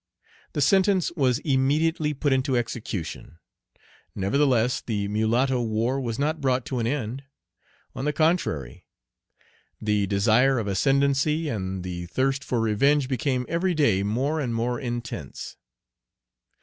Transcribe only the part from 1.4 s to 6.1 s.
immediately put into execution. Nevertheless the mulatto war